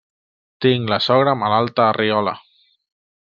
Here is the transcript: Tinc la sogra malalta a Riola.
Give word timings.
Tinc 0.65 0.89
la 0.93 0.97
sogra 1.07 1.35
malalta 1.43 1.85
a 1.89 1.93
Riola. 1.99 2.35